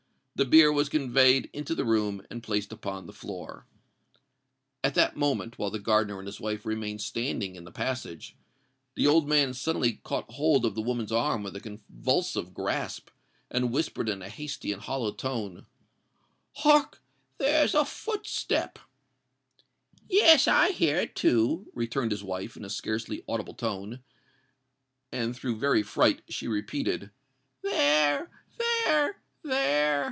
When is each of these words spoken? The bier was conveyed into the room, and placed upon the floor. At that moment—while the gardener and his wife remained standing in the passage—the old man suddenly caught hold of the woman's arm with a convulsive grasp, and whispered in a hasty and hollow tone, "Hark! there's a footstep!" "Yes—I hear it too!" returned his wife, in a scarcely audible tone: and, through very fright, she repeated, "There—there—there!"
The 0.33 0.45
bier 0.45 0.71
was 0.71 0.89
conveyed 0.89 1.51
into 1.53 1.75
the 1.75 1.85
room, 1.85 2.25
and 2.31 2.41
placed 2.41 2.71
upon 2.71 3.05
the 3.05 3.13
floor. 3.13 3.67
At 4.83 4.95
that 4.95 5.15
moment—while 5.15 5.69
the 5.69 5.77
gardener 5.77 6.17
and 6.17 6.25
his 6.27 6.41
wife 6.41 6.65
remained 6.65 7.01
standing 7.01 7.55
in 7.55 7.63
the 7.63 7.71
passage—the 7.71 9.05
old 9.05 9.29
man 9.29 9.53
suddenly 9.53 9.99
caught 10.03 10.31
hold 10.31 10.65
of 10.65 10.73
the 10.73 10.81
woman's 10.81 11.11
arm 11.11 11.43
with 11.43 11.55
a 11.55 11.59
convulsive 11.59 12.55
grasp, 12.55 13.09
and 13.51 13.71
whispered 13.71 14.09
in 14.09 14.23
a 14.23 14.29
hasty 14.29 14.71
and 14.71 14.81
hollow 14.81 15.11
tone, 15.11 15.67
"Hark! 16.55 17.03
there's 17.37 17.75
a 17.75 17.85
footstep!" 17.85 18.79
"Yes—I 20.09 20.69
hear 20.71 20.95
it 20.95 21.13
too!" 21.15 21.67
returned 21.75 22.09
his 22.09 22.23
wife, 22.23 22.57
in 22.57 22.65
a 22.65 22.69
scarcely 22.71 23.23
audible 23.27 23.53
tone: 23.53 24.01
and, 25.11 25.35
through 25.35 25.57
very 25.57 25.83
fright, 25.83 26.23
she 26.29 26.47
repeated, 26.47 27.11
"There—there—there!" 27.61 29.11